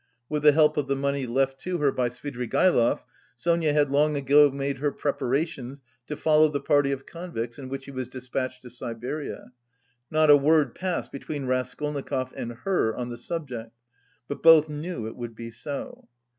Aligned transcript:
With 0.29 0.41
the 0.41 0.51
help 0.51 0.77
of 0.77 0.87
the 0.87 0.95
money 0.95 1.27
left 1.27 1.59
to 1.59 1.77
her 1.77 1.91
by 1.91 2.09
Svidrigaïlov, 2.09 3.01
Sonia 3.35 3.71
had 3.71 3.91
long 3.91 4.17
ago 4.17 4.49
made 4.49 4.79
her 4.79 4.91
preparations 4.91 5.79
to 6.07 6.15
follow 6.15 6.49
the 6.49 6.59
party 6.59 6.91
of 6.91 7.05
convicts 7.05 7.59
in 7.59 7.69
which 7.69 7.85
he 7.85 7.91
was 7.91 8.07
despatched 8.07 8.63
to 8.63 8.71
Siberia. 8.71 9.51
Not 10.09 10.31
a 10.31 10.37
word 10.37 10.73
passed 10.73 11.11
between 11.11 11.45
Raskolnikov 11.45 12.33
and 12.35 12.51
her 12.63 12.95
on 12.97 13.09
the 13.09 13.17
subject, 13.19 13.77
but 14.27 14.41
both 14.41 14.67
knew 14.69 15.05
it 15.05 15.15
would 15.15 15.35
be 15.35 15.51
so. 15.51 16.07